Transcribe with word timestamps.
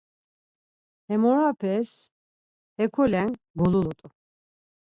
Hemeropes 1.09 1.89
hekolen 2.81 3.31
golulut̆u. 3.59 4.07